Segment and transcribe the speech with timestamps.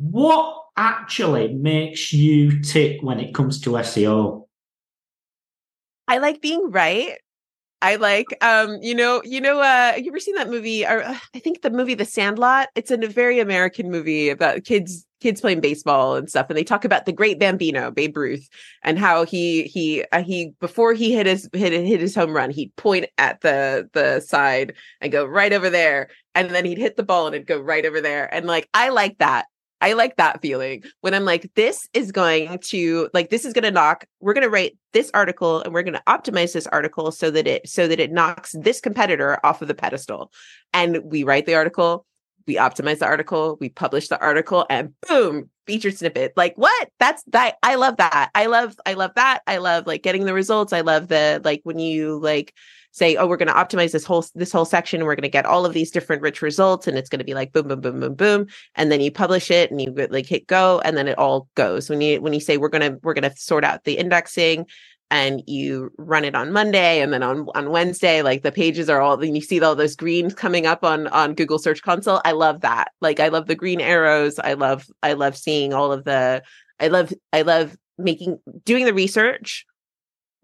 [0.00, 4.46] what actually makes you tick when it comes to SEO?
[6.08, 7.18] I like being right.
[7.82, 11.18] I like um you know you know uh you ever seen that movie or uh,
[11.34, 15.60] I think the movie The Sandlot it's a very American movie about kids kids playing
[15.60, 18.48] baseball and stuff and they talk about the great Bambino Babe Ruth
[18.82, 22.50] and how he he uh, he before he hit his hit hit his home run
[22.50, 24.72] he'd point at the the side
[25.02, 27.84] and go right over there and then he'd hit the ball and it'd go right
[27.84, 29.46] over there and like I like that
[29.80, 33.64] I like that feeling when I'm like, this is going to like this is going
[33.64, 34.06] to knock.
[34.20, 37.46] We're going to write this article and we're going to optimize this article so that
[37.46, 40.32] it so that it knocks this competitor off of the pedestal.
[40.72, 42.06] And we write the article,
[42.46, 46.32] we optimize the article, we publish the article, and boom, featured snippet.
[46.36, 46.88] Like what?
[46.98, 47.56] That's that.
[47.62, 48.30] I love that.
[48.34, 48.76] I love.
[48.86, 49.40] I love that.
[49.46, 50.72] I love like getting the results.
[50.72, 52.54] I love the like when you like
[52.96, 55.44] say, oh, we're going to optimize this whole this whole section we're going to get
[55.44, 58.00] all of these different rich results and it's going to be like boom, boom, boom,
[58.00, 58.46] boom, boom.
[58.74, 61.90] And then you publish it and you like hit go and then it all goes.
[61.90, 64.66] When you when you say we're gonna we're gonna sort out the indexing
[65.10, 69.02] and you run it on Monday and then on on Wednesday, like the pages are
[69.02, 72.22] all and you see all those greens coming up on on Google Search Console.
[72.24, 72.92] I love that.
[73.02, 74.38] Like I love the green arrows.
[74.38, 76.42] I love I love seeing all of the
[76.80, 79.66] I love I love making doing the research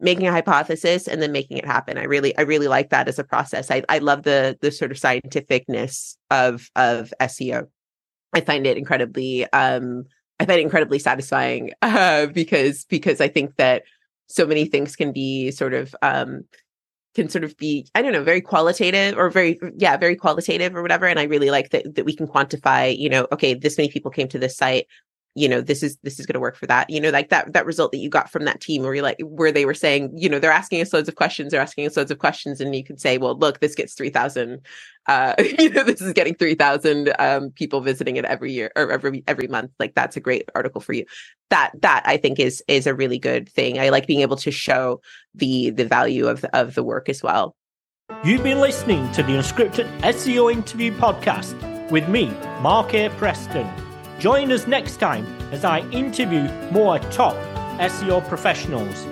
[0.03, 1.97] making a hypothesis and then making it happen.
[1.97, 3.71] I really, I really like that as a process.
[3.71, 7.69] I, I love the the sort of scientificness of of SEO.
[8.35, 10.05] I find it incredibly, um,
[10.41, 13.85] I find it incredibly satisfying uh, because because I think that
[14.27, 16.45] so many things can be sort of um,
[17.15, 20.83] can sort of be i don't know very qualitative or very yeah very qualitative or
[20.83, 23.91] whatever and i really like that that we can quantify you know okay this many
[23.91, 24.87] people came to this site
[25.35, 27.53] you know this is this is going to work for that you know like that
[27.53, 30.13] that result that you got from that team where you're like where they were saying
[30.15, 32.75] you know they're asking us loads of questions they're asking us loads of questions and
[32.77, 34.61] you can say well look this gets 3000
[35.07, 39.25] uh you know this is getting 3000 um people visiting it every year or every
[39.27, 41.05] every month like that's a great article for you.
[41.51, 43.79] That that i think is is a really good thing.
[43.79, 45.01] I like being able to show
[45.35, 47.57] the the value of of the work as well.
[48.25, 51.57] You've been listening to the unscripted seo interview podcast
[51.91, 52.27] with me
[52.61, 53.09] mark a.
[53.11, 53.92] Preston
[54.23, 57.35] Join us next time as I interview more top
[57.81, 59.05] SEO professionals